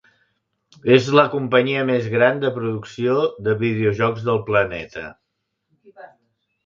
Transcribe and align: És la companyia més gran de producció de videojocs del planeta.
És 0.95 1.09
la 1.17 1.25
companyia 1.33 1.83
més 1.89 2.07
gran 2.13 2.41
de 2.45 2.51
producció 2.57 3.19
de 3.49 3.55
videojocs 3.63 4.27
del 4.31 4.41
planeta. 4.49 5.05